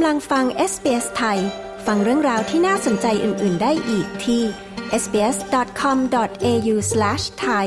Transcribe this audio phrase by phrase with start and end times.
[0.00, 1.38] กำลังฟัง SBS ไทย
[1.86, 4.42] ฟังเรื่องราวที่น่าสนใจอื่น ๆ ได้อีกที่
[5.02, 7.66] sbs.com.au/thai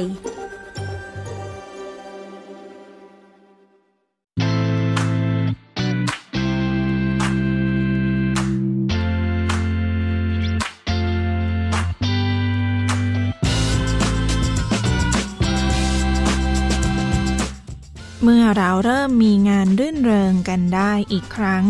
[18.24, 21.66] เมื่อเราเริ่มมีงานรื่นเริงกันได้อีกครั้ง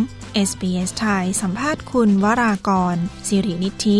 [0.49, 2.95] SBS ไทยสัมภาษณ์คุณวรากร
[3.27, 3.99] สิรินิธิ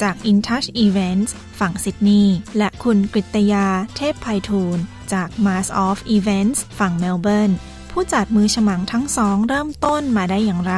[0.00, 1.30] จาก InTouch Events
[1.60, 3.66] ฝั่งซิดนีย์และคุณกฤตยา
[3.96, 7.52] เทพไพฑูรย์จาก Mass of Events ฝั่งเมลเบิร์น
[7.90, 10.74] ผู้จัดมือฉมังทั้งสองเริ่มต้นมาได้อย่างไร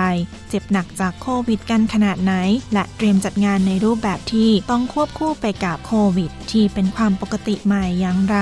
[0.48, 2.34] เจ็บหนักจากโควิดกันขนาดไหน
[2.72, 8.38] และเตรียมจัดงานในรูปแบบที่ต้องควบคู่ไปกับโควิด ที่เป็นความปกติใหม่อย่างไร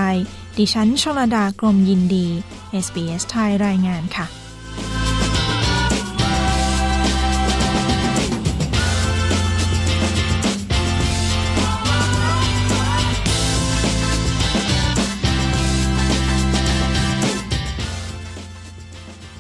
[0.57, 2.27] ดิฉันชลดากรมยินดี
[2.85, 4.27] SBS ไทยรายงานค่ะ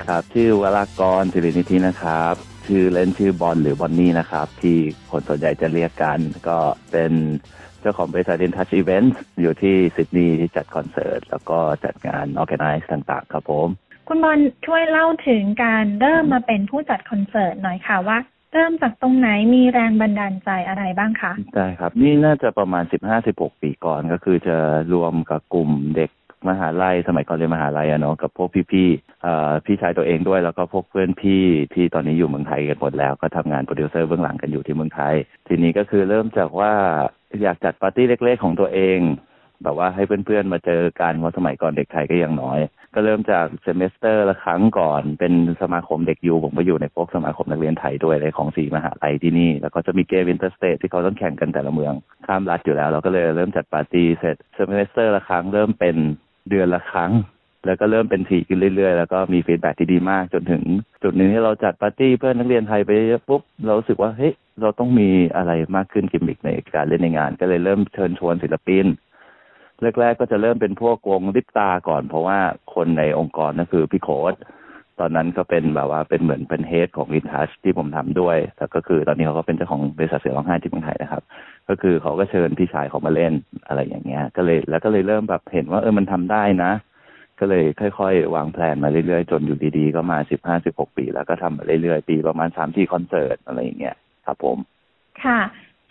[0.08, 2.34] ครับ ชื่อวรากรสิรินิธินะครับ
[2.66, 4.78] ชื่อเล่นชื่อบอลหรือบอนนี่นะครับ ที่
[5.10, 6.18] คนส่วนใหญ่จะเรียกกัน
[6.48, 6.58] ก็
[6.92, 7.12] เป็น
[7.80, 13.68] เจ้าของบริษัท In Touch Events อยู่ที่ซิดนีย์ที่จัดคอนเสิร์ต แล้วก็จัดงาน Organize ต่างๆ ครับผม
[14.08, 18.18] คุณบอลช่วยเล่าถึงการเริ่มมาเป็นผู้จัดคอนเสิร์ตหน่อยค่ะว่า
[18.52, 22.84] เริ่มจากตรงไหนมีแรงบันดาลใจอะไรบ้างคะ ได้ครับ นี่น่าจะประมาณ
[23.22, 24.56] 15-16 ปีก่อนก็คือจะ
[24.94, 26.10] รวมกับกลุ่มเด็ก
[26.50, 31.42] มหาลัยสมัยก่อนเรียนมหาลัยอะเนาะกับพวกพี่ๆพี่ชายตัวเองด้วยแล้วก็พวกเพื่อนพี่
[31.74, 35.14] ที่ตอนนี้อยู่เมืองไทยกันหมดแล้วก็ทำงานโปรดิวเซอร์เบื้องหลังกันอยู่ที่เมืองไทย
[35.48, 36.72] ทีนี้ก็คือเริ่มจากว่า
[37.42, 38.98] อยากจัดปาร์ตี้เล็ก ๆ ของตัวเอง
[39.62, 42.58] แบบว่าให้เพื่อนๆมาเจอกันเพราะสมัยก่อนเด็กไทยก็ยังน้อย
[42.94, 51.94] ก็เริ่มจาก semester ละครั้งก่อน เป็นสมาคมเด็ก U ผมไปอยู่ในพวกสมาคมนักเรียนไทยด้วยอะไรของสีมหาลัยที่นี่ แล้วก็จะมีเกม interstate ที่เขาต้องแข่งกันแต่ละเมือง
[52.26, 55.96] ข้ามรัฐอยู่แล้ว เราก็เลยเริ่มจัดปาร์ตี้เสร็จ semester ละครั้งเริ่มเป็น
[56.48, 57.12] เดือนละครั้ง
[57.66, 60.62] แล้วก็เริ่มเป็นถี่ขึ้นเรื่อยๆ แล้วก็มี feedback ที่ดีมากจนถึง
[61.02, 68.86] จุดหนึ่งที่เราจัดปาร์ตี้เพื่อนนักเรียนไทยไปเยอะปุ๊บเรารู้สึกว่าเฮ้ยเราต้องมีอะไรมากขึ้นกิมมิคในการเล่นในงาน ก็เลยเริ่มเชิญชวนศิลปิน
[69.98, 72.38] แรกๆก็จะเริ่มเป็นพวกวงลิปตาก่อน เพราะว่า
[72.74, 74.34] คนในองค์กรนั่นคือพี่โค้ด
[75.00, 81.22] ตอนนั้นก็เป็นแบบว่าเป็นเหมือนเป็น head ของวินทัชที่ผมทำด้วยแต่ก็คือตอนนี้เขาก็เป็นเจ้าของบริษัทเสือร้องไห้ที่เมืองไทยนะครับ
[81.68, 83.32] ก็คือเขาก็เชิญพี่ชายเขามาเล่น
[83.66, 86.72] อะไรอย่างเงี้ย ก็เลยแล้วก็เลยเริ่มแบบเห็นว่าเออมันทำได้นะ
[87.40, 93.96] ก็เลยค่อย ๆ วางแผนมาเรื่อยๆ จนอยู่ดีๆ ก็มาสิบห้าสิบหกปี แล้วก็ทำมาเรื่อยๆ ปีประมาณสามสี่คอนเสิร์ตอะไรอย่างเงี้ย
[94.26, 94.58] ครับผม
[95.24, 95.40] ค่ะ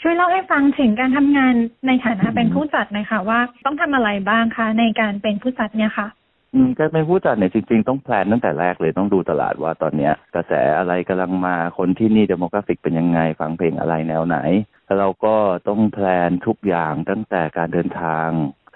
[0.02, 1.54] ช่วยเล่าให้ฟังถึงการทำงาน
[1.88, 6.08] ในฐานะเป็นผู้จัดหน่อยค่ะว่าต้องทำอะไรบ้างคะในการเป็นผู้จัดเนี่ยค่ะ
[6.56, 14.38] อืมการเป็นผู้จัดเนี่ยจริงๆ ต้อง plan ตั้งแต่แรกเลยต้องดูตลาดว่าตอนเนี้ยกระแสอะไรกำลังมาคนที่นี่ demographic เป็นยังไง ฟังเพลงอะไรแนวไหน
[14.86, 15.36] แล้วเราก็
[15.68, 18.30] ต้องแพลนทุกอย่างตั้งแต่การเดินทาง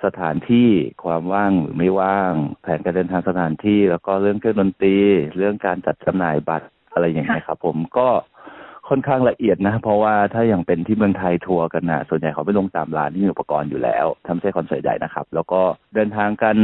[0.05, 0.69] สถานที่
[1.03, 4.97] ความว่างหรือไม่ว่าง แผนการเดินทางสถานที่ แล้วก็เรื่องเครื่องดนตรี
[5.37, 8.07] เรื่องการจัดจำหน่ายบัตรอะไรอย่างเงี้ยครับผมก็
[8.89, 15.61] ค่อนข้างละเอียดนะ เพราะว่าถ้าอย่างเป็นที่เมืองไทยทัวร์กันนะส่วนใหญ่เขาไปลงตามร้านที่มีอุปกรณ์อยู่แล้วทำไม่ใช่คอนเสิร์ตใหญ่นะครับ แล้วก็
[15.95, 16.55] เดินทางกัน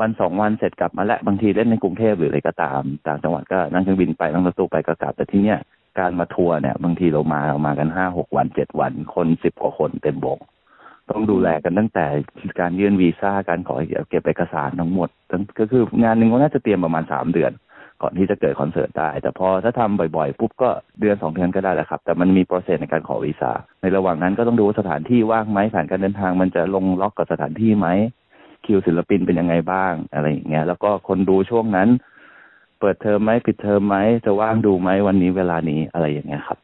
[0.00, 5.58] วันสองวันเสร็จกลับมาแล้วบางทีเล่นในกรุงเทพหรืออะไรก็ตามต่างจังหวัดก็นั่งเครื่องบินไปนั่งรถตู้ไปก็กลับแต่ที่เนี้ย
[5.98, 10.38] การมาทัวร์เนี่ย บางทีเรามาเรามากันห้าหกวันเจ็ดวันคนสิบกว่าคนเต็มวง
[11.10, 12.06] ต้องดูแลกันตั้งแต่
[12.60, 13.74] การยื่นวีซ่าการขอ
[14.08, 17.52] เก็บเอกสารทั้งหมดทั้งก็คืองานหนึ่งก็น่าจะเตรียมประมาณสามเดือน
[18.02, 27.88] ก่อนที่จะเกิดคอนเสิร์ตได้ แต่พอถ้าทำบ่อยๆปุ๊บก็เดือนสองเดือนก็ได้แหละครับ แต่มันมี process ในการขอวีซ่าในระหว่างนั้นก็ต้องดูว่าสถานที่ว่างไหมแผนการเดินทางมันจะลงล็อกกับสถานที่ไหม
[28.66, 31.88] คิวศิลปินเป็นยังไงบ้างอะไรอย่างเงี้ย แล้วก็คนดูช่วงนั้น
[32.80, 36.58] เปิดเทอมไหมปิดเทอมไหมจะว่างดูไหมวันนี้เวลานี้อะไรอย่างเงี้ยครับ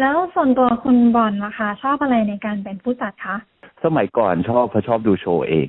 [0.00, 3.36] แล้วส่วนตัวคุณบอลล่ะคะชอบอะไรในการเป็นผู้จัดคะ
[3.84, 5.68] สมัยก่อนชอบเพราะชอบดูโชว์เอง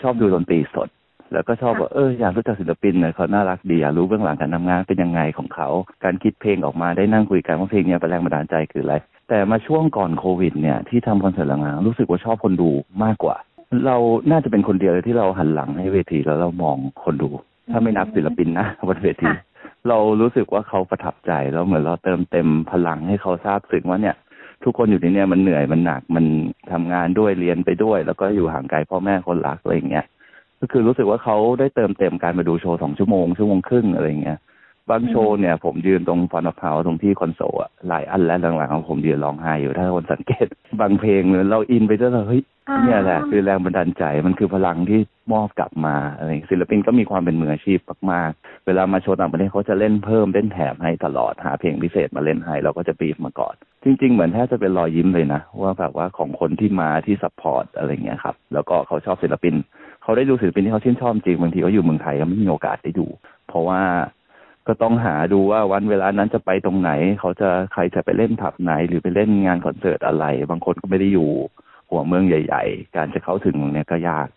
[0.00, 0.88] ชอบดูดนตรีสด
[1.32, 5.68] แล้วก็ชอบว่าเอออยากรู้จักศิลปินหน่อยเขาน่ารักดีอยากรู้เบื้องหลังการทำงานเป็นยังไงของเขา
[6.04, 8.94] การคิดเพลงออกมาได้นั่งคุยกันว่าเพลงเนี้ยเป็นแรงบันดาลใจคืออะไร
[9.28, 12.70] แต่มาช่วงก่อนโควิดเนี่ยที่ทำคอนเสิร์ตหลังๆรู้สึกว่าชอบคนดู
[13.04, 13.36] มากกว่า
[13.86, 13.96] เรา
[14.30, 17.30] น่าจะเป็นคนเดียวเลยที่เราหันหลังให้เวทีแล้วเรามองคนดู
[17.70, 19.36] ถ้าไม่นับศิลปินนะบนเวทีค่ะ
[19.88, 24.16] เรารู้สึกว่าเขาประทับใจแล้วเหมือนเราเติมเต็มพลังให้เขาซาบซึ้งว่าเนี่ย
[24.64, 26.24] ทุกคนอยู่ที่เนี่ยมันเหนื่อยมันหนักมัน
[26.72, 30.04] ทำงานด้วยเรียนไปด้วย แล้วก็อยู่ห่างไกลพ่อแม่คนรักอะไรอย่างเงี้ย
[30.60, 34.38] ก็คือรู้สึกว่าเขาได้เติมเต็มการมาดูโชว์สองชั่วโมงชั่วโมงครึ่งอะไรอย่างเงี้ย
[34.90, 40.46] บางโชว์เนี่ยผมยืนตรง front house ตรงที่คอนโซลอะหลายอันแล้วหลังๆผมยืนร้องไห้อยู่ถ้าคนสังเกต
[40.80, 45.00] บางเพลงเราอินไปด้วยเราเฮ้ยอ่าเนี่ยแหละคือแรงบันดาลใจมันคือพลังที่
[45.32, 47.78] มอบกลับมาอะไรอย่างเงี้ยศิลปินก็มีความเป็นมืออาชีพ
[48.12, 59.54] มากๆ เวลามาโชว์ต่างประเทศเขาจะเล่นเพิ่มเล่นแถมให้ตลอดหาเพลงพิเศษมาเล่นให้เราก็จะบีฟมาก่อน จริง ๆ เหมือนแทบจะเป็นรอยยิ้มเลยนะว่าแบบว่าของคนที่มาที่ support อะไรเงี้ยครับแล้วก็เขาชอบศิลปิน
[60.02, 63.06] เขาได้ดูศิลปินที่เขาชื่นชอบจริงบางทีเขาอยู่เมืองไทยก็ไม่มีโอกาสได้ดู
[63.48, 63.80] เพราะว่า
[64.66, 71.30] ก็ต้องหาดูว่าวันเวลานั้นจะไปตรงไหน เขาจะใครจะไปเล่นผับไหน หรือไปเล่นงานคอนเสิร์ตอะไร บางคนก็ไม่ได้อยู่
[71.90, 74.28] หัวเมืองใหญ่ ๆ การจะเข้าถึงตรงเนี้ยก็ยาก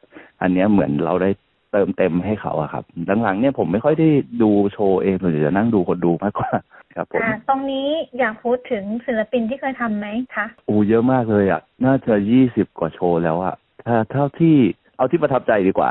[0.41, 1.29] อันเนี้ยเหมือนเราได้
[1.71, 2.83] เติมเต็มให้เขาอะครับ
[3.23, 4.09] หลังๆเนี่ยผมไม่ค่อยได้
[4.41, 6.49] ดูโชว์เองส่วนใหญ่จะนั่งดูคนดูมากกว่า
[6.95, 7.87] ครับผมอ่าตรงนี้
[8.19, 13.55] อยากพูดถึงศิลปินที่เคยทำไหมคะโอ้เยอะมากเลยอะน่าจะยี่สิบกว่าโชว์แล้วอะ
[13.85, 14.55] ถ้าเท่าที่
[14.97, 15.89] เอาที่ประทับใจดีกว่า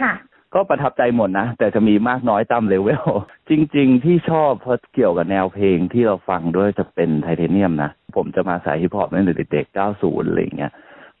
[0.00, 0.12] ค่ะ
[0.54, 3.06] ก็ประทับใจหมดนะ แต่จะมีมากน้อยตามเลเวล
[3.50, 10.72] จริง ๆ ที่ชอบเพราะเกี่ยวกับแนวเพลงที่เราฟังด้วยจะเป็นไทเทเนียมนะ ผมจะมาสายฮิปฮอปตั้งแต่เด็กๆ90 อะไรอย่างเงี้ย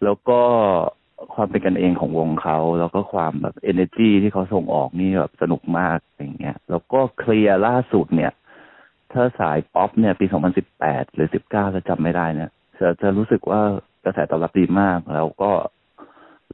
[0.04, 0.40] แล้วก็
[1.34, 8.32] ความเป็นกันเองของวงเขาแล้วก็ความแบบ energy ที่เขาส่งออกนี่แบบสนุกมากอย่างเงี้ยแล้วก็ Klear ล่าสุดเนี่ย
[9.12, 10.26] ถ้าสายป๊อปเนี่ยปี
[10.70, 13.60] 2018 หรือ 19จะจำไม่ได้เนี่ยจะจะรู้สึกว่า
[14.04, 15.50] กระแสตอบรับดีมาก แล้วก็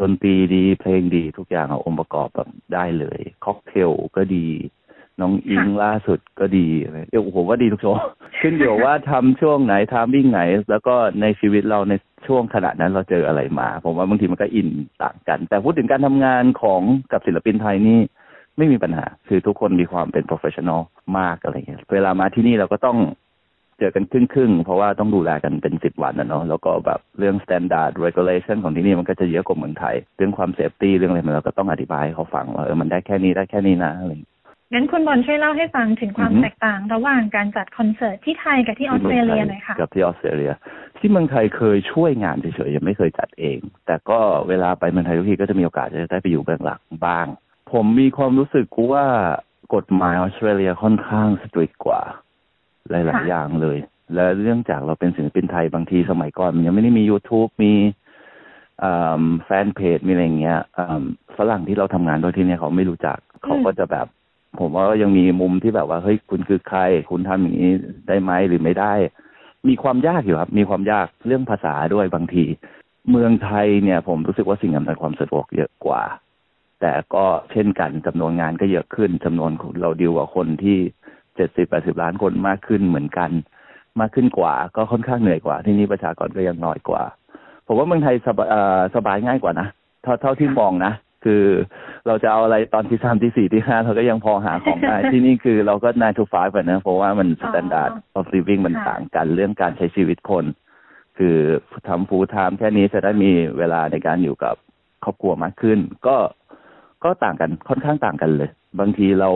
[0.00, 4.46] ดนตรีดีเพลงดีทุกอย่างเอาองค์ประกอบแบบได้เลยค็อกเทลก็ดี
[5.20, 7.98] น้องอิ้งค์ล่าสุดก็ดีอะไรเดี๋ยวผมว่าดีทุกโชว์
[8.40, 10.40] ขึ้นอยู่ว่าทำช่วงไหนทามวิ่งไหน
[10.70, 11.94] แล้วก็ในชีวิตเราใน
[12.26, 14.68] ช่วงขณะนั้นเราเจออะไรมา ผมว่าบางทีมันก็อิน
[15.02, 16.80] ต่างกัน แต่พูดถึงการทำงานของ
[17.12, 18.00] กับศิลปินไทยนี่
[18.56, 20.80] ไม่มีปัญหา คือทุกคนมีความเป็น professional
[21.18, 22.98] มากอะไรเงี้ยเวลามาที่นี่เราก็ต้อง
[23.78, 34.34] เจอกันครึ่งครึ่งๆเพราะว่าต้องดูแลกันเป็นสิบวันนะเนาะแล้วก็แบบเรื่อง standard regulation ของที่นี่มันก็จะเยอะกว่าเมืองไทย เรื่องความ safety เรื่องอะไรมันเราก็ต้องอธิบายให้เขาฟังว่าเออมันได้แค่นี้ได้แค่นี้นะอะไรอย่างเงี้ย
[34.72, 40.52] งั้นคุณบอลช่วยเล่าให้ฟังถึงความอือฮึแตกต่าง ระหว่างการจัดคอนเสิร์ตที่ไทยกับที่ออสเตรเลียหน่อยค่ะกับที่ออสเตรเลีย
[40.98, 47.26] ที่เมืองไทยเคยช่วยงานเฉยๆยังไม่เคยจัดเอง แต่ก็เวลาไปเมืองไทยทุกทีก็จะมีโอกาสจะได้ไปอยู่เบื้องหลังบ้าง
[47.72, 49.04] ผมมีความรู้สึกว่า
[49.74, 52.00] กฎหมายออสเตรเลียค่อนข้าง strict กว่า
[52.90, 53.78] หลายค่ะๆอย่างเลย
[54.14, 57.74] และเรื่องจากเราเป็นศิลปินไทยบางทีสมัยก่อนมันยังไม่ได้มี YouTube มี
[58.82, 61.04] อ่าแฟนเพจมีอะไรอย่างเงี้ยอ่า
[61.36, 64.06] ฝรั่งที่เราทำงานด้วยที่เนี่ยเขาไม่รู้จักเขาก็จะแบบ
[64.60, 66.80] ผมว่ายังมีมุมที่แบบว่าเฮ้ยคุณคือใคร
[67.10, 67.72] คุณทำอย่างนี้
[68.08, 68.92] ได้ไหมหรือไม่ได้
[69.68, 72.44] มีความยากอยู่ครับ มีความยากเรื่องภาษาด้วยบางที
[73.10, 76.02] เมืองไทยเนี่ย ผมรู้สึกว่าสิ่งอำนวยความสะดวกเยอะกว่า
[76.80, 79.50] แต่ก็เช่นกันจำนวนงานก็เยอะขึ้นจำนวน
[79.80, 80.78] เราดีลกับคนที่
[81.38, 83.30] เจ็ดสิบแปดสิบล้านคนมากขึ้นเหมือนกัน
[84.00, 87.02] มากขึ้นกว่า ก็ค่อนข้างเหนื่อยกว่า ที่นี่ประชากรก็ยังน้อยกว่า
[87.66, 89.68] ผมว่าเมืองไทยสบายเอ่อสบายง่ายกว่านะ
[90.02, 90.92] เท่าเท่าที่มองนะ
[91.24, 91.44] คือ
[92.06, 100.44] เราจะเอาอะไรตอนที่สามที่สี่ที่ห้าเราก็ยังพอหาของได้ ที่นี่คือเราก็ nine to five อะนะ เพราะว่ามันอ๋อ standard of living มันค่ะต่างกันเรื่องการใช้ชีวิตคน
[101.18, 101.36] คือ
[101.88, 104.54] ทำ full time แค่นี้จะได้มีเวลาในการอยู่กับ
[105.04, 106.16] ครอบครัวมากขึ้น ก็
[107.04, 108.50] ก็ต่างกันค่อนข้างต่างกันเลย
[108.80, 109.30] บางทีเรา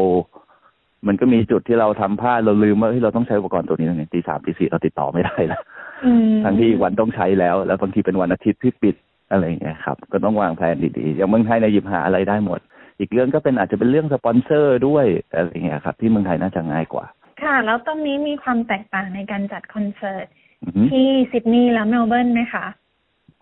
[1.07, 5.63] มันก็มีจุดที่เราทำพลาดเราลืมว่าเฮ้ยเราต้องใช้อุปกรณ์ตัวนี้ตรงนี้ตีสามตีสี่เราติดต่อไม่ได้แล้ว
[6.05, 8.95] อืมทั้งที่อีกวันต้องใช้แล้ว แล้วบางทีเป็นวันอาทิตย์ที่ปิด
[9.31, 12.61] อะไรอย่างเงี้ยครับ ก็ต้องวางแผนดีๆอย่างเมืองไทยเนี่ยหยิบหาอะไรได้หมด
[13.01, 17.05] อีกเรื่องก็เป็นอาจจะเป็นเรื่องสปอนเซอร์ด้วยอะไรอย่างเงี้ยครับ ที่เมืองไทยน่าจะง่ายกว่า
[17.43, 20.27] ค่ะ แล้วตรงนี้มีความแตกต่างในการจัดคอนเสิร์ต
[20.65, 22.65] อือฮึที่ซิดนีย์และเมลเบิร์นไหมคะ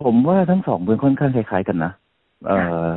[0.05, 1.93] ผมว่าทั้งสองเมืองค่อนข้างคล้ายๆกันนะ
[2.47, 2.59] เอ่
[2.89, 2.91] อ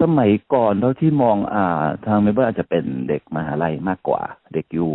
[0.00, 4.22] สมัยก่อนเท่าที่มองอ่า ทางเมลเบิร์นอาจจะเป็นเด็กมหาลัยมากกว่า
[4.54, 4.88] เด็กยู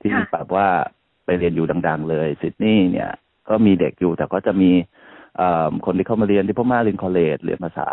[0.00, 0.66] ที่แบบว่า
[1.24, 3.10] ไปเรียนอยู่ดัง ๆ เลยซิดนีย์เนี่ย
[3.48, 4.70] ก็มีเด็กอยู่ แต่ก็จะมี
[5.40, 5.42] อ
[5.86, 7.88] คนที่เข้ามาเรียนที่พ่อมาเรียนคอเลจเรียนภาษา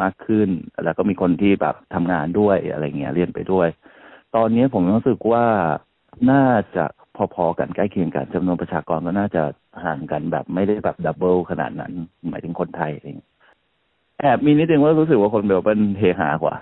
[0.00, 0.48] มากขึ้น
[0.84, 3.68] แล้วก็มีคนที่แบบทำงานด้วยอะไรเงี้ยเรียนไปด้วย
[4.36, 5.44] ตอนนี้ผมรู้สึกว่า
[6.30, 6.84] น่าจะ
[7.34, 9.42] พอๆกันใกล้เคียงกันจำนวนประชากรก็น่าจะ
[9.84, 11.92] ห่างกันแบบไม่ได้แบบดับเบิลขนาดนั้น
[12.28, 13.18] หมายถึงคนไทยเอง
[14.22, 16.56] แอบมีนิดนึงว่ารู้สึกว่าคนเบลเป็นเฮฮากว่า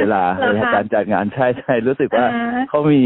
[0.00, 3.02] เวลาเหรอคะเวลาการจัดงานใช่ใช่รู้สึกว่าอ่าเขามี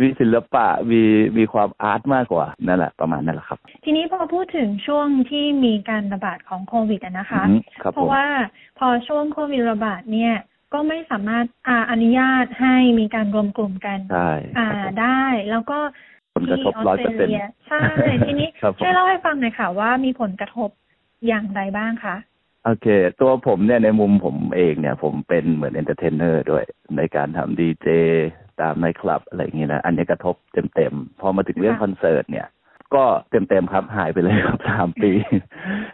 [0.00, 1.02] มีศิลปะมี
[1.38, 8.24] มีความอาร์ตมากกว่านั่นแหละประมาณนั้นแหละครับ ทีนี้พอพูดถึงช่วงที่มีการระบาดของโควิดอะนะคะอืมครับเพผราะมว่า
[8.78, 10.34] พอช่วงโควิดระบาดเนี่ย
[10.72, 15.78] ก็ไม่สามารถอ่าอนุญาตให้มีการรวมกลุ่มกันใช่อ่าครับผมได้ แล้วก็
[16.34, 17.82] ผลกระทบที่ออสเตรเลีย100%ใช่
[18.26, 20.70] ทีนี้ครับผมช่วยเล่าให้ฟังหน่อยค่ะว่ามีผลกระทบ
[21.26, 22.16] อย่างไรบ้างคะ
[22.64, 22.86] โอเค
[23.20, 26.64] ตัวผมเนี่ยในมุมผมเองเนี่ย ผมเป็นเหมือน entertainer ด้วย
[26.96, 27.88] ในการทำดีเจ
[28.60, 30.34] ตามในคลับอะไรอย่างเงี้ยนะ อันนี้กระทบ
[30.74, 32.46] เต็มๆ พอมาถึงเรื่องค่ะคอนเสิร์ตเนี่ย
[32.94, 35.12] ก็เต็มๆครับหายไปเลยครับสามปี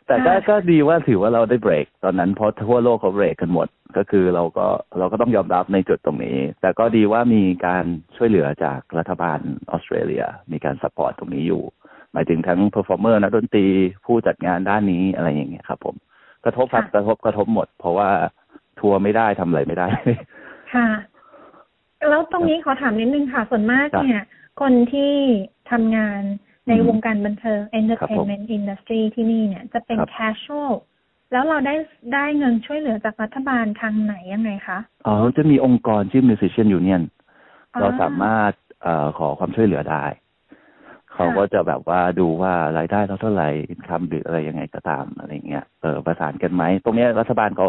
[0.07, 4.66] แต่ก็ค่ะก็ดีว่าถือว่าเราได้เบรก ตอนนั้นเพราะทั่วโลกเขาเบรกกันหมด ก็คือเราก็
[4.99, 7.85] เราก็ต้องยอมรับในจุดตรงนี้ แต่ก็ดีว่ามีการ
[8.16, 9.38] ช่วยเหลือจากรัฐบาล
[9.71, 11.62] ออสเตรเลีย มีการ support ตรงนี้อยู่
[12.14, 13.66] หมายถึงทั้ง performer นักดนตรี
[14.04, 15.94] ผู้จัดงานด้านนี้อะไรอย่างเงี้ยครับ ผม
[16.44, 18.09] กระทบครับกระทบกระทบหมด เพราะว่า
[18.80, 19.88] ทัวร์ไม่ได้ทำอะไรไม่ได้
[20.75, 20.88] ค่ะ
[22.09, 24.23] แล้วตรงนี้ขอถามนิดนึงค่ะ ส่วนมากเนี่ย
[24.61, 25.14] คนที่
[25.71, 26.21] ทำงาน
[26.68, 30.73] ในวงการบันเทิง entertainment industry ที่นี่เนี่ย จะเป็น casual
[31.33, 31.75] แล้วเราได้
[32.14, 37.02] ได้เงินช่วยเหลือจากรัฐบาลทางไหนยังไงคะอ๋อจะมีองค์กรชื่อ Musician Union
[37.80, 38.52] เราสามารถ
[38.83, 40.04] เอ่อขอความช่วยเหลือได้
[41.14, 43.49] เขาก็จะแบบว่าดูว่ารายได้เราเท่าไหร่
[43.88, 47.66] คำหรืออะไรยังไงก็ตามอะไรเงี้ยเออประสานกันไหมตรงนี้รัฐบาลเขา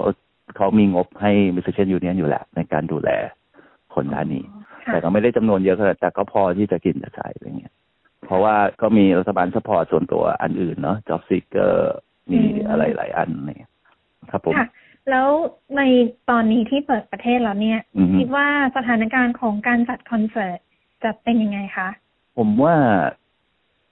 [0.57, 3.09] เขามีงบให้ Musician Union อยู่แหละ ในการดูแล
[3.93, 4.45] คนด้านนี้
[4.85, 7.73] แต่ก็ไม่ได้จำนวนเยอะขนาดแต่ก็พอที่จะกินจะใช้อะไรเงี้ย
[8.25, 11.73] เพราะว่าก็มีรัฐบาลสปอร์ตส่วนตัวอันอื่นเนาะ Job Seeker
[12.31, 13.71] มีอะไรหลายอันเนี่ย
[14.31, 14.55] ครับผม
[15.09, 15.29] แล้ว
[15.77, 15.81] ใน
[16.29, 17.79] ตอนนี้ที่เปิดประเทศแล้วเนี่ย
[18.17, 20.59] คิดว่าสถานการณ์ของการจัดคอนเสิร์ต
[21.03, 21.89] จะเป็นยังไงคะ
[22.37, 22.75] ผมว่า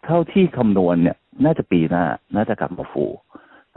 [0.06, 2.04] เท่าที่คำนวณเนี่ย น่าจะปีหน้า
[2.36, 3.06] น่าจะกลับมาฟู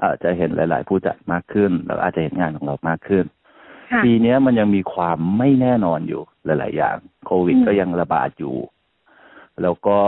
[0.02, 3.24] อาจจะเห็นหลาย ๆ ผู้จัดมากขึ้นแล้วอาจจะเห็นงานของเรามากขึ้น
[4.04, 8.56] ปีนี้มันยังมีความไม่แน่นอนอยู่หลาย ๆ อย่าง โควิดก็ยังระบาดอยู่
[9.62, 9.98] แล้วก็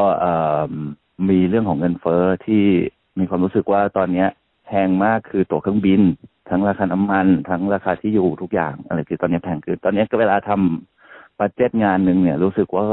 [1.28, 2.64] มีเรื่องของเงินเฟอ้อที่
[3.18, 4.28] มีความรู้สึกว่าตอนเนี้ย
[4.66, 6.00] แพงมากคือตั๋วเครื่องบิน
[6.50, 12.84] ทั้งราคาน้ำมัน ทั้งราคาที่อยู่ทุกอย่างอะไรคือตอนนี้แพงคือ ตอนนี้ก็เวลาทำ budget งานหนึ่งเนี่ย รู้สึกว่า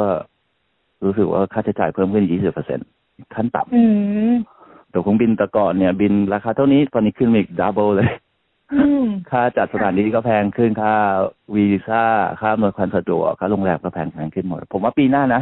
[1.06, 2.80] รู้สึกว่าค่าใช้จ่ายเพิ่มขึ้นยี่สิบเปอร์เซ็น
[3.36, 8.10] ขั้นต่ำตั๋วเครื่องบินแต่ก่อนเนี่ย บินราคาเท่านี้ตอนนี้ขึ้นอีก double เลย
[9.32, 10.94] ค่าจัดสถานที่ก็แพงขึ้นค่า
[11.56, 12.04] วีซ่า
[12.42, 15.42] ค่าอำนวยความสะดวกค่าโรงแรมก็แพงแพงขึ้นหมด ผมว่าปีหน้านะ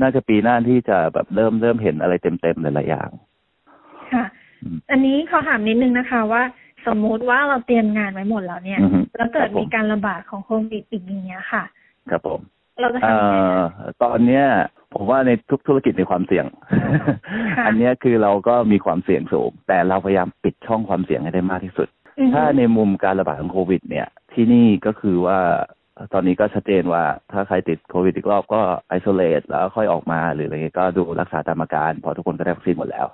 [0.00, 3.10] น่าจะปีหน้าที่จะแบบเริ่มเริ่มเห็นอะไรเต็มเต็มหลายอย่าง
[4.12, 4.24] ค่ะ
[4.90, 6.42] อันนี้ขอถามนิดนึงนะคะ ว่า
[6.86, 8.80] สมมุติว่าเราเตรียมงานไว้หมดแล้วเนี่ย
[9.16, 11.64] แล้วเกิดมีการระบาดของโควิดอีกอย่างเงี้ยค่ะ
[12.10, 12.40] ครับผม
[12.80, 13.36] เราจะทำยังไง
[14.02, 14.44] ตอนเนี้ย
[14.94, 16.46] ผมว่าในทุกธุรกิจมีความเสี่ยง
[17.66, 21.88] อันนี้คือเราก็มีความเสี่ยงสูง แต่เราพยายามปิดช่องความเสี่ยงให้ได้มากที่สุด
[22.34, 25.38] ถ้าในมุมการระบาดของโควิด เนี่ย ที่นี่ก็คือว่า
[26.12, 27.02] ตอนนี้ก็ชัดเจนว่า
[27.32, 33.06] ถ้าใครติดโควิดอีกรอบก็ไอโซเลตแล้วค่อยออกมาหรืออะไรก็ดูรักษาตามอาการพอทุกคนก็ได้วัคซีนหมดแล้ว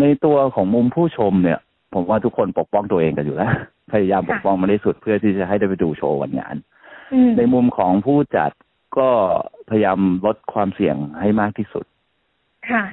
[0.00, 1.58] ในตัวของมุมผู้ชมเนี่ย
[1.94, 3.52] ผมว่าทุกคนปกป้องตัวเองกันอยู่แล้ว
[3.92, 6.56] พยายามปกป้องมาได้สุดเพื่อที่จะให้ได้ไปดูโชว์วันงาน
[7.38, 8.50] ในมุมของผู้จัด
[8.98, 9.10] ก็
[9.70, 11.84] พยายามลดความเสี่ยงให้มากที่สุด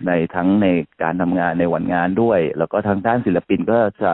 [0.08, 0.68] ในทั้งใน
[1.04, 4.12] การทำงานในวันงานด้วย แล้วก็ทางด้านศิลปินก็จะ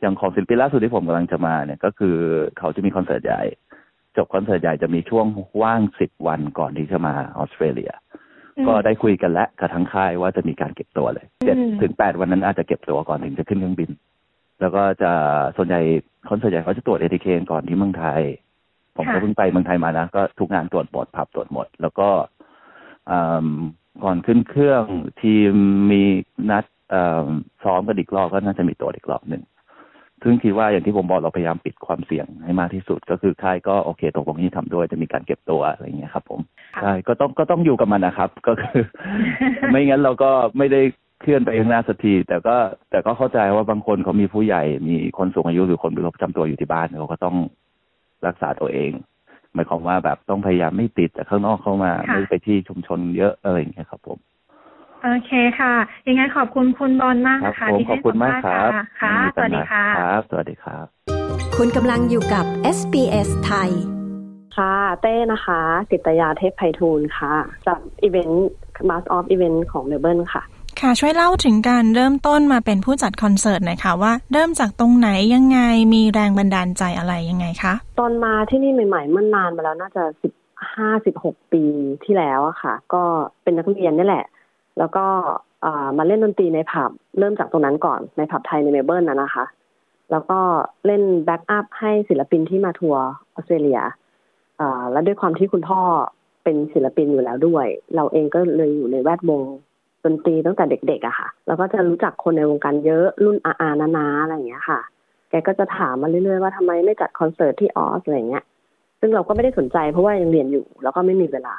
[0.00, 2.16] อย่างของศิลปินล่าสุดที่ผมกำลังจะมาเนี่ย ก็คือ
[2.58, 3.42] เขาจะมีคอนเสิร์ตใหญ่
[4.16, 5.26] จบคอนเสิร์ตใหญ่จะมีช่วง
[5.62, 7.92] ว่างสิบวันก่อนที่จะมาออสเตรเลีย
[8.66, 13.90] ก็ได้คุยกันและกับทั้งค่ายว่าจะมีการเก็บตัวเลยเจ็ดถึงแปดวันนั้นอาจจะเก็บตัวก่อนถึงจะขึ้นเครื่องบิน
[14.60, 15.12] แล้วก็จะ
[15.56, 15.80] ส่วนใหญ่
[16.28, 18.22] คอนเสิร์ตใหญ่เขาจะตรวจเอทีเคนก่อนที่เมืองไทย
[18.96, 22.08] ผมก็เพิ่งไปเมืองไทยมานะ ก็ทุกงานตรวจหมดผับตรวจหมด แล้วก็
[24.04, 24.84] ก่อนขึ้นเครื่อง
[25.22, 25.52] ทีม
[25.90, 26.02] มี
[26.50, 26.64] นัด
[27.64, 29.42] ซ้อมกันอีกรอบก็น่าจะมีตัวอีกรอบหนึ่ง
[30.22, 36.40] ซึ่งคิดว่าอย่างที่ผมบอกเราพยายามปิดความเสี่ยงให้มากที่สุด ก็คือค่ายก็โอเคตกลงที่ทำด้วยจะมีการเก็บตัวอะไรเงี้ยครับ ผม
[36.82, 38.82] ใช่ก็ต้องก็ต้องอยู่กับมันนะครับ ก็คือ
[39.70, 40.80] ไม่งั้นเราก็ไม่ได้
[41.20, 42.56] เคลื่อนไปข้างหน้าสักทีแต่ก็
[42.90, 47.36] แต่ก็เข้าใจว่าบางคนเขามีผู้ใหญ่มีคนสูงอายุหรือคนมีโรคประจำตัวอยู่ที่บ้านเขาก็ต้อง
[48.26, 48.90] รักษาตัวเอง
[49.54, 54.18] หมายความว่าแบบต้องพยายามไม่ติดจากข้างนอกเข้ามาไม่ไปที่ชุมชนเยอะอะไรอย่างเงี้ยครับผม
[55.02, 55.74] โอเคค่ะ
[56.08, 60.86] ยังไงขอบคุณคุณบอลมากนะคะที่ให้สัมภาษณ์ค่ะค่ะ สวัสดีค่ะครับ สวัสดีครับ
[61.56, 62.44] คุณกำลังอยู่กับ
[62.76, 63.70] SBS ไทย
[64.56, 65.60] ค่ะ เต้นะคะ
[65.90, 67.34] สิตยาเทพไพฑูรย์ค่ะ
[67.66, 68.50] จากอีเวนต์
[68.88, 70.42] มาสออฟอีเวนต์ของเมลเบิร์นค่ะ
[70.84, 75.58] ค่ะช่วยเล่าถึงการเริ่มต้นมาเป็นผู้จัดคอนเสิร์ตหน่อยค่ะว่าเริ่มจากตรงไหนยังไง
[75.94, 80.32] มีแรงบันดาลใจอะไรยังไงคะตอนมาที่นี่ใหม่ๆเมื่อนานมาแล้วน่าจะสิบ
[80.74, 81.62] ห้าสิบหกปี
[82.04, 83.02] ที่แล้วอะค่ะ ก็
[83.42, 84.24] เป็นนักเรียนนี่แหละ
[84.78, 85.04] แล้วก็
[85.98, 89.44] มาเล่นดนตรีในผับเริ่มจากตรงนั้นก่อนในผับไทยในเมลเบิร์นนะนะคะ
[90.10, 90.38] แล้วก็
[90.86, 93.80] เล่น backup ให้ศิลปินที่มาทัวร์ออสเตรเลีย
[94.92, 95.80] และด้วยความที่คุณพ่อ
[96.44, 99.42] เป็นศิลปินอยู่แล้วด้วย เราเองก็เลยอยู่ในแวดวง
[100.04, 104.80] ดนตรีตั้งแต่เด็กๆอะค่ะ แล้วก็จะรู้จักคนในวงการเยอะรุ่นอาอานานาอะไรอย่างเงี้ยค่ะ
[105.30, 108.44] แกก็จะถามมาเรื่อยๆว่าทำไมไม่จัดคอนเสิร์ตที่ออสอะไรเงี้ย
[109.00, 111.56] ซึ่งเราก็ไม่ได้สนใจเพราะว่ายังเรียนอยู่ แล้วก็ไม่มีเวลา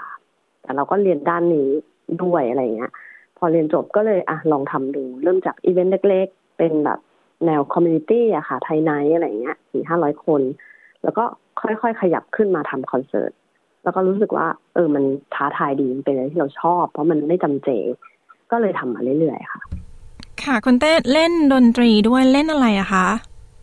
[0.62, 1.70] แต่เราก็เรียนด้านนี้
[2.24, 2.92] ด้วยอะไรเงี้ย
[3.38, 7.00] พอเรียนจบก็เลยอะลองทำดู เริ่มจากอีเวนต์เล็กๆ เป็นแบบ
[7.46, 10.42] แนว community อะค่ะ ไทย night อะไรเงี้ยสี่ห้าร้อยคน
[11.04, 11.24] แล้วก็
[11.62, 13.32] ค่อยๆขยับขึ้นมาทำคอนเสิร์ต
[13.84, 17.70] แล้วก็รู้สึกว่า เออมันท้าทายดีเป็นอะไรที่เราชอบ เพราะมันไม่จำเจ
[18.52, 19.62] ก็เลยทำมาเรื่อยๆค่ะ
[20.44, 23.08] ค่ะคุณเต้เล่นดนตรีด้วยเล่นอะไรอะคะ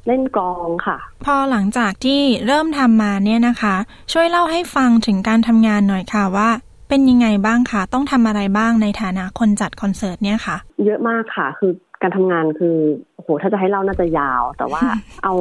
[0.06, 3.74] เล่นกลองค่ะ พอหลังจากที่เริ่มทำมาเนี่ยนะคะ
[4.12, 6.48] ช่วยเล่าให้ฟังถึงการทำงานหน่อยค่ะว่า
[6.88, 12.76] เป็นยังไงบ้างคะต้องทำอะไรบ้างในฐานะคนจัดคอนเสิร์ตเนี่ยค่ะ เยอะมากค่ะ คือ การทำงานคือ
[13.16, 14.82] โหถ้าจะให้เล่าน่าจะยาว แต่ว่า
[15.24, 15.34] เอา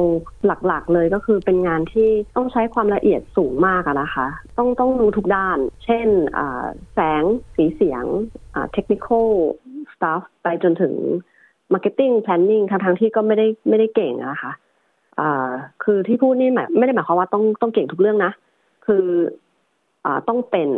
[0.66, 4.26] หลักๆเลยก็คือเป็นงานที่ต้องใช้ความละเอียดสูงมากนะคะ
[4.58, 6.08] ต้องต้องรู้ทุกด้าน เช่น
[6.94, 7.22] แสง
[7.54, 8.04] สีเสียง
[8.72, 9.28] เทคนิคอล
[9.92, 10.94] สตาฟไปจนถึง
[11.72, 14.52] Marketing Planning ทั้งทั้งที่ก็ไม่ได้ไม่ได้เก่งนะคะ
[15.84, 18.32] คือที่พูดนี่หมายไม่ได้หมายความว่าต้องต้องเก่งทุกเรื่องนะ
[18.86, 19.04] คือ
[20.04, 20.68] อต้องเป็น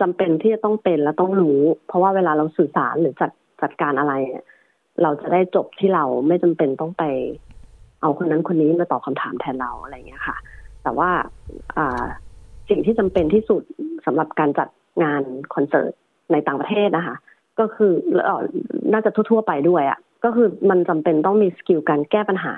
[0.00, 3.30] จำเป็นที่จะต้องเป็นและต้องรู้ เพราะว่าเวลาเราสื่อสารหรือจัด
[3.62, 4.44] จัดการอะไรเนี่ย
[5.02, 7.04] เราจะได้จบที่เราไม่จำเป็นต้องไป
[8.00, 10.36] เอาคนนั้นคนนี้มาตอบคาถามแทนเราอะไรเงี้ยค่ะ
[10.82, 11.10] แต่ว่า
[11.76, 12.04] อ่า
[12.68, 13.62] สิ่งที่จำเป็นที่สุด
[14.06, 14.68] สำหรับการจัด
[15.02, 15.22] งาน
[15.54, 15.92] คอนเสิร์ต
[16.32, 17.16] ในต่างประเทศนะคะ
[17.58, 17.92] ก็คือ
[18.92, 22.54] น่าจะทั่ว ๆ ไปด้วยอะค่ะก็คือมันจำเป็นต้องมี skill การแก้ปัญหา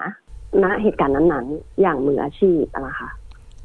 [0.62, 3.08] ณเหตุการณ์นั้นๆ อย่างมืออาชีพนะคะ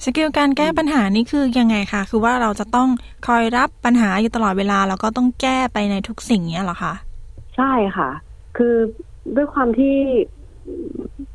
[0.04, 2.90] skill การแก้ปัญหานี่คือยังไงคะ คือว่าเราจะต้อง
[3.28, 6.94] คอยรับปัญหาอยู่ตลอดเวลา แล้วก็ต้องแก้ไปในทุกสิ่งเนี้ยหรอคะ
[7.56, 8.10] ใช่ค่ะ
[8.58, 8.75] คือ
[9.36, 9.98] ด้วยความที่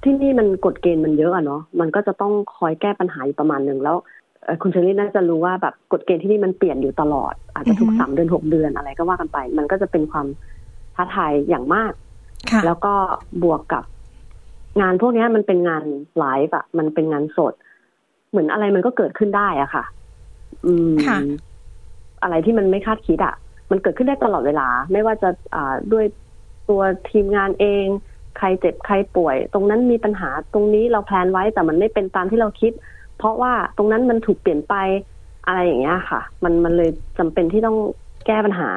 [0.02, 3.96] ที่นี่มันกฎเกณฑ์มันเยอะอะเนาะมันก็จะต้องคอยแก้ปัญหาอยู่ประมาณหนึ่งแล้ว
[4.62, 10.26] คุณเชอรี่น่าจะรู้ว่าแบบกฎเกณฑ์ที่นี่มันเปลี่ยนอยู่ตลอด อาจจะทุกสามเดือนหกเดือนอะไรก็ว่ากันไป มันก็จะเป็นความ
[10.94, 11.92] ท้าทายอย่างมาก
[12.64, 12.94] แล้วก็
[13.42, 13.84] บวกกับ
[14.80, 15.84] งานพวกนี้มันเป็นงาน
[16.18, 17.54] ไลฟ์อะมันเป็นงานสด
[18.30, 19.84] เหมือนอะไรมันก็เกิดขึ้นได้อะค่ะ
[20.66, 20.96] อืม
[22.22, 23.34] อะไรที่มันไม่คาดคิดอะ
[23.70, 26.04] มันเกิดขึ้นได้ตลอดเวลา ไม่ว่าจะอ่าด้วย
[26.68, 27.86] ตัวทีมงานเอง
[28.38, 32.72] ใครเจ็บใครป่วย ตรงนั้นมีปัญหาตรงนี้เราแพลนไว้แต่มันไม่เป็นตามที่เราคิด
[33.18, 34.74] เพราะว่าตรงนั้นมันถูกเปลี่ยนไป
[35.46, 37.76] อะไรอย่างเงี้ยค่ะ มันมันเลยจำเป็นที่ต้อง
[38.26, 38.68] แก้ปัญหา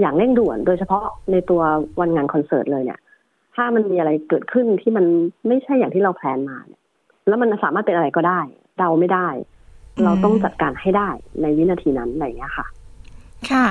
[0.00, 1.62] อย่างเร่งด่วน โดยเฉพาะในตัว
[2.00, 3.00] วันงานคอนเสิร์ตเลยเนี่ย
[3.54, 5.04] ถ้ามันมีอะไรเกิดขึ้นที่มัน
[5.48, 6.82] ไม่ใช่อย่างที่เราแพลนมาเนี่ย
[7.28, 8.40] แล้วมันสามารถเป็นอะไรก็ได้
[8.78, 9.28] เดาไม่ได้
[10.04, 11.08] เราต้องจัดการให้ได้
[11.42, 12.66] ในวินาทีนั้นอะไรอย่างเงี้ยค่ะ
[13.50, 13.66] ค่ะ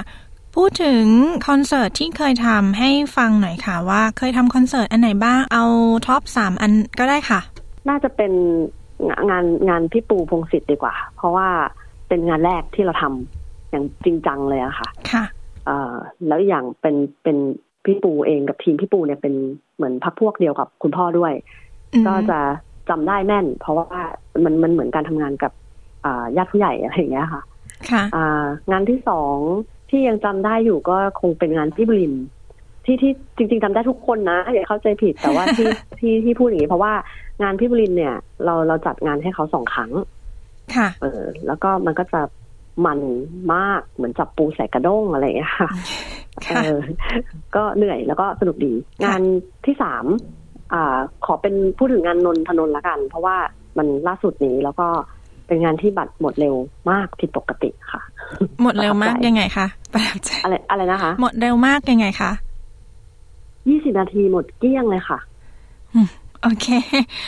[0.56, 1.06] พูดถึง
[1.48, 5.66] คอนเสิร์ตที่เคยทำให้ฟังหน่อยค่ะว่าเคยทำคอนเสิร์ตอันไหนบ้าง เอา
[6.08, 7.40] ท็อปสามอันก็ได้ค่ะ
[7.90, 8.32] น่าจะเป็น
[9.30, 11.48] งานงานพี่ปูพงศิษฐ์ดีกว่า เพราะว่า
[12.08, 15.24] เป็นงานแรกที่เราทำอย่างจริงจังเลยอะค่ะ ค่ะ
[15.66, 15.94] เอ่อ
[16.28, 17.38] แล้วอย่างเป็นเป็น
[17.86, 19.34] พี่ปูเองกับทีมพี่ปูเนี่ยเป็น
[19.76, 21.34] เหมือนพักพวกเดียวกับคุณพ่อด้วย
[22.08, 22.40] ก็จะ
[22.90, 24.02] จำได้แม่น เพราะว่า
[24.44, 25.52] มันมันเหมือนการทำงานกับ
[26.38, 27.42] ญาติผู้ใหญ่อะไรอย่างเงี้ยค่ะ
[27.92, 28.04] ค่ะ
[28.72, 29.38] งานที่สอง
[29.90, 32.14] ที่ยังจำได้อยู่ก็คงเป็นงานพี่บริน
[32.86, 35.68] ที่ที่จริง ๆจำได้ทุกคนนะอย่าเข้าใจผิดแต่ว่าที่
[36.00, 36.94] ที่ที่พูดอย่างนี้เพราะว่า
[37.44, 39.92] งานพี่บรินเนี่ย เราเราจัดงานให้เขาสองครั้ง
[40.76, 42.22] ค่ะ เออ แล้วก็มันก็จะ
[42.86, 43.00] มัน
[43.54, 45.70] มากเหมือนจับปูใส่กระด้งอะไรอย่างเงี้ยค่ะ
[46.48, 46.78] เออ
[47.56, 48.74] ก็เหนื่อยแล้วก็สนุกดี
[49.06, 49.22] งาน
[49.66, 50.06] ที่สาม
[50.74, 53.36] อ่า ขอเป็นพูดถึงงานนนทนนละกัน เพราะว่า
[53.78, 54.88] มันล่าสุดนี้แล้วก็
[55.48, 56.56] เป็นงานที่บัตรหมดเร็ว
[56.92, 58.02] มากผิดปกติค่ะ
[58.62, 62.32] หมดเร็วมากยังไงคะประทับใจอะไรอะไรนะคะ หมดเร็วมากยังไงคะ
[63.70, 65.20] ยี่สิบนาทีหมดเกลี้ยงเลยค่ะ
[66.44, 66.68] โอเค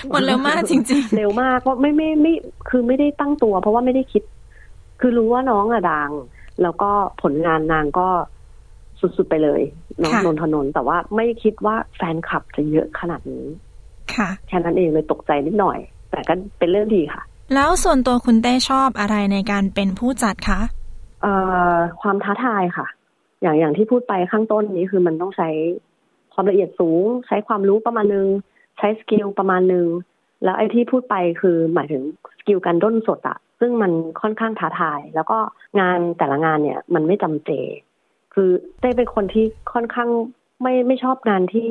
[0.09, 2.33] หมดเร็วมากจริง ๆ เร็วมากเพราะไม่ไม่ไม่
[2.69, 4.23] คือไม่ได้ตั้งตัว เพราะว่าไม่ได้คิด
[4.99, 6.11] คือรู้ว่าน้องอะดัง
[6.61, 6.89] แล้วก็
[7.21, 8.07] ผลงานนางก็
[8.99, 9.61] สุดๆไปเลย
[10.01, 13.45] น้องนนทนนแต่ว่าไม่คิดว่าแฟนคลับจะเยอะขนาดนี้
[14.15, 15.77] ค่ะแค่นั้นเองเลยตกใจนิดหน่อย
[16.11, 17.23] แต่ก็เป็นเรื่องดีค่ะ
[17.53, 20.59] แล้วส่วนตัวคุณเต้ชอบอะไรในการเป็นผู้จัดคะ
[21.21, 21.33] เอ่
[21.73, 22.87] อความท้าทายค่ะ
[23.41, 25.49] อย่างอย่างที่พูดไปข้างต้นนี้คือมันต้องใช้
[26.33, 28.27] ความละเอียดสูง ใช้ความรู้ประมาณนึง
[28.77, 29.87] ใช้ skill ประมาณนึง
[30.43, 32.03] แล้วไอ้ที่พูดไปคือหมายถึง
[32.39, 35.37] skill การด้นสดอะซึ่งมันค่อนข้างท้าทาย แล้วก็
[35.79, 37.51] งานแต่ละงานเนี่ย มันไม่จำเจ
[38.33, 40.09] คือเต้เป็นคนที่ค่อนข้าง
[40.61, 41.67] ไม่ไม่ชอบงานที่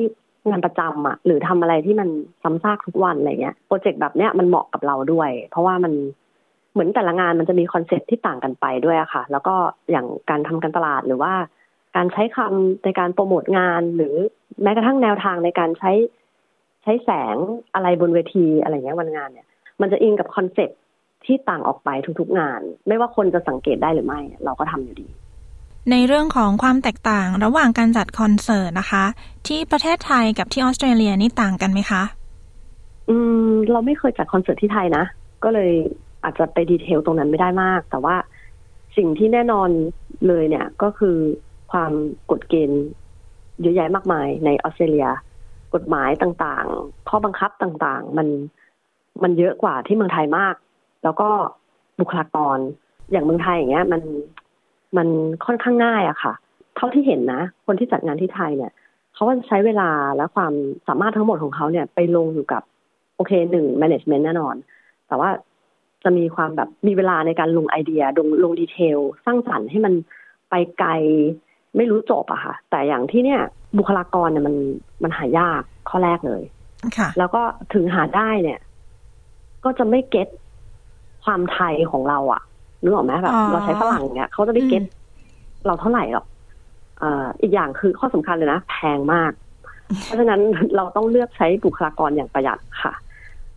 [0.49, 2.09] งานประจำอะหรือทำอะไรที่มัน
[2.43, 5.93] ซ้ำซากทุกวันอะไรเงี้ย project แบบเนี้ยมันเหมาะกับเราด้วย เพราะว่ามัน
[6.73, 9.55] เหมือนแต่ละงานมันจะมี concept ที่ต่างกันไปด้วยอะค่ะ แล้วก็
[9.91, 11.33] อย่างการทำการตลาดหรือว่า
[11.95, 14.15] การใช้คำในการโปรโมทงาน หรือ
[14.63, 15.91] แม้กระทั่งแนวทางในการใช้
[16.83, 17.35] ใช้แสง
[17.73, 19.47] อะไรบนเวทีอะไรเงี้ยวันงานเนี่ย
[19.81, 20.69] มันจะอิงกับ concept
[21.25, 25.07] ที่ต่างออกไปทุกๆงาน ไม่ว่าคนจะสังเกตได้หรือไม่ เราก็ทำอยู่ดี
[25.91, 29.05] ในเรื่องของความแตกต่างระหว่างการจัดคอนเสิร์ตนะคะ
[29.47, 32.03] ที่ประเทศไทยกับที่ออสเตรเลียนี่ต่างกันไหมคะ
[33.09, 33.15] อื
[33.49, 35.05] ม เราไม่เคยจัดคอนเสิร์ตที่ไทยนะ
[35.43, 35.71] ก็เลย
[36.23, 38.15] อาจจะไปดีเทลตรงนั้นไม่ได้มาก แต่ว่า
[38.97, 39.69] สิ่งที่แน่นอน
[40.27, 41.17] เลยเนี่ยก็คือ
[41.71, 41.91] ความ
[42.31, 42.83] กฎเกณฑ์
[43.61, 45.07] เยอะแยะมากมายในออสเตรเลีย
[45.73, 48.27] กฎหมายต่างๆ ข้อบังคับต่างๆ มัน
[49.23, 50.55] มันเยอะกว่าที่เมืองไทยมาก
[51.03, 51.29] แล้วก็
[51.99, 52.57] บุคลากร
[53.11, 54.01] อย่างเมืองไทยอย่างเงี้ย มัน
[54.97, 55.07] มัน
[55.45, 56.33] ค่อนข้างง่ายอะค่ะ
[56.75, 58.71] เท่าที่เห็นนะ คนที่จัดงานที่ไทยเนี่ย
[59.13, 60.53] เขาจะใช้เวลาและความ
[60.87, 62.63] สามารถทั้งหมดของเขาเนี่ยไปลงอยู่กับ
[63.15, 64.55] โอเคหนึ่ง management แน่นอน
[65.07, 65.29] แต่ว่า
[66.03, 69.93] จะมีความแบบมีเวลาในการลงไอเดียลงลงดีเทล สร้างสรรค์ให้มัน
[70.49, 70.91] ไปไกล
[71.75, 73.41] ไม่รู้จบอะค่ะ แต่อย่างที่เนี่ย
[73.77, 74.55] บุคลากรเนี่ยมัน
[75.03, 76.41] มันหายากข้อแรกเลย
[76.97, 77.41] ค่ะแล้วก็
[77.73, 78.59] ถึงหาได้เนี่ย
[79.63, 80.27] ก็จะไม่เก็ต
[81.23, 82.41] ความไทยของเราอะ
[82.83, 84.89] นึกออกไหมแบบอ๋อเราใช้ฝรั่งเนี่ยเขาจะไม่เก็ตอื
[85.63, 86.25] มเราเท่าไหร่หรอก
[86.99, 89.31] เอ่ออีกอย่างคือข้อสำคัญเลยนะแพงมาก
[90.03, 90.41] เพราะฉะนั้น
[90.75, 92.93] เราต้องเลือกใช้บุคลากรอย่างประหยัดค่ะ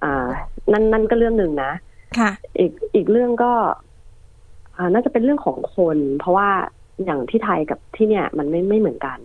[0.02, 0.26] อ่า
[0.72, 1.72] นั่นนั่นก็เรื่องหนึ่งนะ
[2.18, 3.52] ค่ะอีกอีกเรื่องก็
[4.76, 6.48] อ่าน่าจะเป็นเรื่องของคน เพราะว่า
[7.04, 9.18] อย่างที่ไทยกับที่เนี่ย มันไม่ไม่เหมือนกัน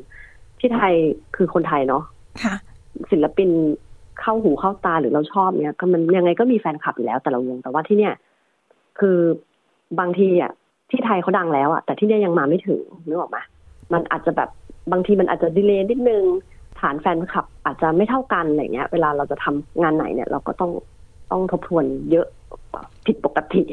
[0.60, 0.94] ที่ไทย
[1.36, 2.04] คือคนไทยเนาะ
[2.44, 2.56] ค่ะ
[3.12, 3.50] ศิลปิน
[4.22, 8.14] เข้าหูเข้าตาหรือเราชอบเนี่ย ก็มันยังไงก็มีแฟนคลับอยู่แล้วแต่ละวงแต่ว่าที่เนี่ย
[9.00, 9.18] คือ
[10.00, 10.52] บางทีอะ
[10.90, 13.38] ที่ไทยเขาดังแล้วอะแต่ที่เนี่ยยังมาไม่ถึงนึกออกไหม
[13.94, 14.50] มันอาจจะแบบ
[14.92, 16.24] บางทีมันอาจจะดีเลย์นิดนึง
[16.80, 20.72] ฐานแฟนคลับ อาจจะไม่เท่ากันอะไรเงี้ย เวลาเราจะทำงานไหนเนี่ย เราก็ต้อง
[21.32, 22.28] ต้องทบทวนเยอะ
[23.06, 23.64] ผิดปกติ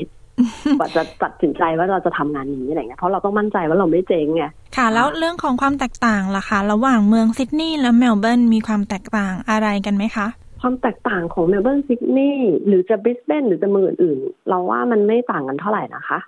[0.78, 4.44] กว่าจะตัดสินใจว่าเราจะทำงานนี้อะไรเงี้ยเพราะเราต้องมั่นใจว่าเราไม่เจ๊งไง
[4.76, 10.26] ค่ะ แล้วเรื่องของความแตกต่างล่ะคะ ระหว่างเมืองซิดนีย์และเมลเบิร์นมีความแตกต่างอะไรกันไหมคะ
[10.62, 16.18] ความแตกต่างของเมลเบิร์นซิดนีย์หรือจะบริสเบนหรือจะเมืองอื่นๆ เราว่ามันไม่ต่างกันเท่าไหร่นะคะ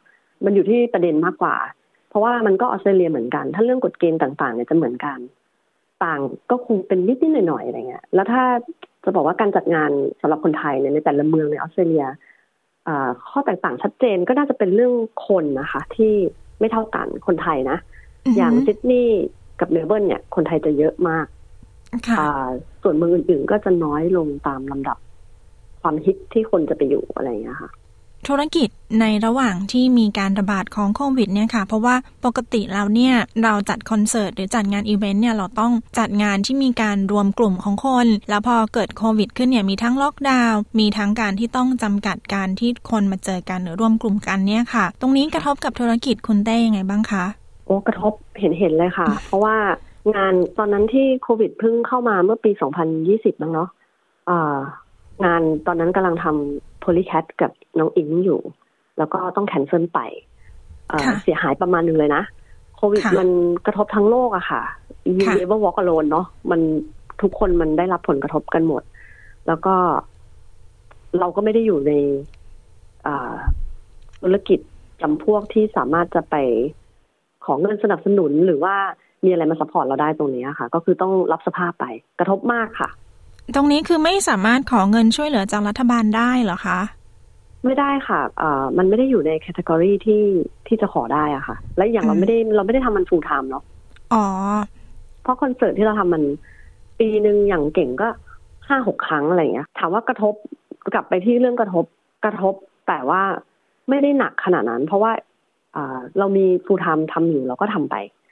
[0.44, 1.57] มันอยู่ที่ประเด็นมากกว่า
[2.09, 5.18] เพราะว่ามันก็ออสเตรเลียเหมือนกัน ถ้าเรื่องกฎเกณฑ์ต่างๆเนี่ยจะเหมือนกัน
[6.05, 6.20] ต่าง
[6.51, 8.42] ก็คงเป็นนิดๆหน่อยๆอะไรเงี้ย แล้วถ้า
[9.05, 12.07] จะบอกว่าการจัดงานสำหรับคนไทยเนี่ยในแต่ละเมืองในออสเตรเลีย
[12.88, 14.94] อ่าข้อแตกต่างชัดเจนก็น่าจะเป็นเรื่อง
[15.29, 16.14] คนนะคะ ที่
[16.61, 17.79] ไม่เท่ากันคนไทยนะ
[18.37, 19.23] อย่างซิดนีย์
[19.61, 21.27] กับเมลเบิร์นเนี่ย คนไทยจะเยอะมาก
[22.09, 22.49] ค่ะอ่า
[22.85, 24.99] ส่วนเมืองอื่นๆก็จะน้อยลงตามลำดับ
[25.81, 27.70] ความฮิตที่คนจะไปอยู่อะไรอย่างเงี้ยค่ะ
[28.29, 28.68] ธุรกิจ
[29.01, 47.25] ในระหว่างที่มีการระบาดของโควิดเนี่ยค่ะ เพราะว่าปกติแล้วเนี่ยเราจัดคอนเสิร์ตหรือจัดงานอีเวนต์เนี่ยเราต้องจัดงานที่มีการรวมกลุ่มของคน แล้วพอเกิดโควิดขึ้นเนี่ยมีทั้งล็อกดาวน์มีทั้งการที่ต้องจำกัดการที่คนมาเจอกันหรือรวมกลุ่มกันเนี่ยค่ะ ตรงนี้กระทบกับธุรกิจคุณเต้ยังไงบ้างคะ
[47.66, 49.57] โอ้กระทบเห็นเห็นเลยค่ะ เพราะว่า
[50.17, 52.51] งานตอนนั้นที่โควิดเพิ่งเข้ามาเมื่อปี
[52.97, 53.69] 2020มั้งเนาะ
[54.29, 54.59] อ่า
[55.25, 58.40] งานตอนนั้นกำลังทำ Polycat กับน้องอิงอยู่
[58.99, 60.01] แล้วก็ต้องแคนเซิลไป
[60.88, 62.23] เอ่อค่ะเสียหายประมาณหนึ่งเลยนะ
[62.77, 63.29] โควิดค่ะมัน
[63.67, 64.62] กระทบทั้งโลกอะค่ะ
[65.17, 66.61] You ค่ะ never walk alone เนาะมัน
[67.23, 68.83] ทุกคนมันได้รับผลกระทบกันหมด
[69.47, 69.75] แล้วก็
[71.19, 71.93] เราก็ไม่ได้อยู่ใน
[73.07, 73.35] อ่า
[74.23, 74.59] ธุรกิจ
[75.01, 76.37] จำพวกที่สามารถจะไป
[77.45, 78.77] ขอเงินสนับสนุนหรือว่า
[79.25, 81.85] มีอะไรมา support เราได้ตรงนี้ค่ะ ก็คือต้องรับสภาพไป
[82.19, 82.89] กระทบมากค่ะ
[83.55, 86.79] ตรงนี้คือไม่สามารถขอเงินช่วยเหลือจากรัฐบาลได้เหรอคะ
[87.65, 90.23] ไม่ได้ค่ะอ่ามันไม่ได้อยู่ใน category ที่
[90.67, 93.65] ที่จะขอได้อะค่ะ และอย่างเราอืมไม่ได้เราไม่ได้ทำมัน full-time เนาะ
[94.13, 94.25] อ๋อ
[95.23, 96.23] เพราะคอนเสิร์ตที่เราทำมัน
[96.99, 98.09] ปีหนึ่งอย่างเก่งก็
[98.69, 100.35] ห้าหกครั้งอะไรอย่างเงี้ย ถามว่ากระทบ
[100.95, 101.85] กลับไปที่เรื่องกระทบ
[102.25, 102.55] กระทบ
[102.89, 103.23] แต่ว่า
[103.89, 105.13] ไม่ได้หนักขนาดนั้น เพราะว่า
[105.77, 108.24] อ่าเรามี full-time ทำอยู่เราก็ทำไปเอ่อ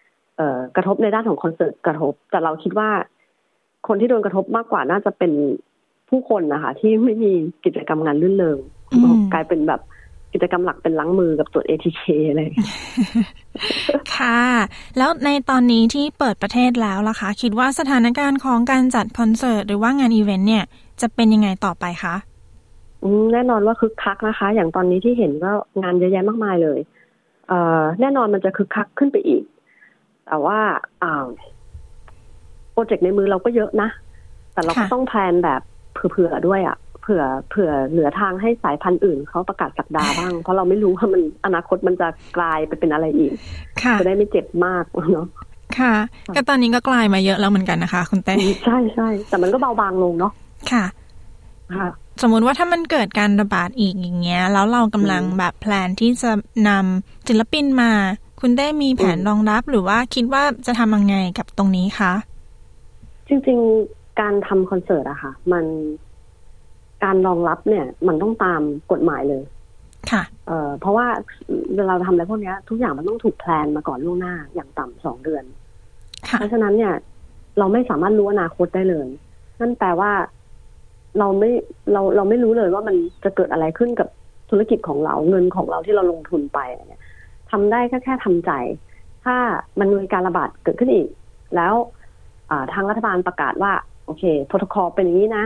[0.76, 2.90] กระทบในด้านของคอนเสิร์ตกระทบ แต่เราคิดว่า
[3.88, 5.32] คนที่โดนกระทบมากกว่าน่าจะเป็น
[6.08, 7.32] ผู้คนนะคะ ที่ไม่มี
[7.64, 8.58] กิจกรรมงานรื่นเริง
[8.92, 9.80] อืมกลายเป็นแบบ
[10.32, 12.68] กิจกรรมหลักเป็นล้างมือกับตรวจ ATK อะไรอย่างเงี้ย
[14.16, 14.40] ค่ะ
[14.98, 20.64] แล้วในตอนนี้ที่เปิดประเทศแล้วล่ะคะ คิดว่าสถานการณ์ของการจัดคอนเสิร์ต หรือว่างานอีเวนต์เนี่ย
[21.00, 22.14] จะเป็นยังไงต่อไปคะ
[23.02, 25.52] อืมแน่นอนว่าคึกคักนะคะ อย่างตอนนี้ที่เห็นก็
[25.82, 26.78] งานเยอะแยะมากมายเลย
[27.48, 29.42] เอ่อแน่นอนมันจะคึกคักขึ้นไปอีก
[30.26, 30.58] แต่ว่า
[31.02, 31.26] อ่า
[32.72, 33.88] โปรเจกต์ในมือเราก็เยอะนะ
[34.52, 35.60] แต่เราก็ค่ะต้องแพลนแบบ
[35.94, 43.32] เผื่อๆด้วยอะ่ะเผื่อเผื่อเหลือทางให้สายพันธุ์อื่นเขาประกาศสักดาบ้าง เพราะเราไม่รู้ว่ามันอนาคตมันจะกลายไปเป็นอะไรอีก
[43.82, 45.26] ค่ะจะได้ไม่เจ็บมากเนาะ
[45.78, 45.94] ค่ะ
[46.34, 50.32] ก็ตอนนี้ก็กลายมาเยอะแล้วเหมือนกันนะคะ คุณเต้ใช่ใช่แต่มันก็เบาบางลงเนาะ
[50.72, 50.84] ค่ะ
[51.76, 51.88] ค่ะ
[52.22, 56.30] สมมุติว่าถ้ามันเกิดการระบาดอีกอย่างเงี้ย แล้วเรากำลังอืมแบบแพลนที่จะ
[56.68, 57.90] นำศิลปินมา
[58.42, 62.12] คุณได้มีแผนอืมรองรับหรือว่าคิดว่าจะทำยังไงกับตรงนี้คะ
[63.28, 65.64] จริงๆการทำคอนเสิร์ตอะค่ะ มัน
[67.04, 69.42] การรองรับเนี่ย มันต้องตามกฎหมายเลย
[70.10, 71.06] ค่ะเอ่อเพราะว่า
[71.76, 75.44] เวลาเราทำอะไรพวกเนี้ยทุกอย่างมันต้องถูกแพลนมาก่อนล่วงหน้าอย่างต่ำสองเดือน
[76.28, 76.94] ค่ะเพราะฉะนั้นเนี่ย
[77.58, 79.08] เราไม่สามารถรู้อนาคตได้เลย
[79.60, 80.12] นั่นแปลว่า
[81.18, 81.50] เราไม่
[81.92, 84.08] เราเราไม่รู้เลยว่ามันจะเกิดอะไรขึ้นกับ
[84.50, 87.01] ธุรกิจของเราเงินของเราที่เราลงทุนไปอะไรเนี่ย
[87.52, 88.50] ทำได้แค่แค่ทำใจ
[89.24, 89.36] ถ้า
[89.78, 91.08] มันมีการระบาดเกิดขึ้นอีก
[91.56, 91.74] แล้ว
[92.50, 93.72] อ่าทางรัฐบาลประกาศว่า
[94.04, 95.44] โอเคโปรโตคอลเป็นอย่างนี้นะ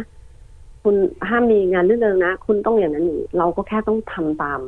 [0.83, 0.95] คุณ
[1.29, 4.61] ห้ามมีงานรื่นเริงนะ คุณต้องอย่างนั้นอย่างนี้เราก็แค่ต้องทำตาม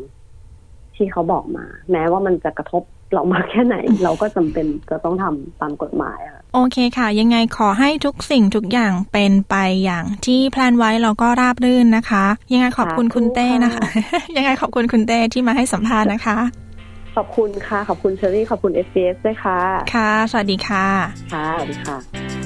[0.95, 13.87] ทที่เขาบอกมา แม้ว่ามันจะกระทบเรามากแค่ไหน เราก็จำเป็นจะต้องทำตามกฎหมายค่ะโอเคค่ะ ยังไงขอให้ทุกสิ่งทุกอย่างเป็นไปอย่างที่แพลนไว้เราก็ราบรื่นนะคะ ยังไงขอบคุณคุณเต้นะคะ
[14.37, 16.39] ยังไงขอบคุณคุณเต้ที่มาให้สัมภาษณ์นะคะ
[17.17, 18.81] ขอบคุณค่ะ ขอบคุณเชอรี่ ขอบคุณเอ
[19.15, 19.61] สด้วยค่ะ
[19.95, 20.87] ค่ะ สวัสดีค่ะ
[21.35, 22.39] ค่ะ สวัสดีค่ะ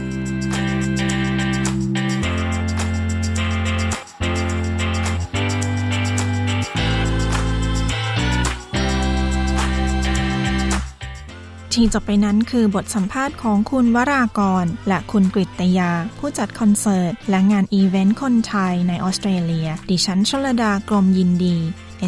[11.75, 21.57] ที่จบไปนั้นคือบทสัมภาษณ์ของคุณวรากร และคุณกฤตยา ผู้จัดคอนเสิร์ต และงานอีเวนต์คนไทยในออสเตรเลีย ดิฉันชลดากรมยินดี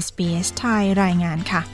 [0.05, 1.74] SBS ไทยรายงานค่ะ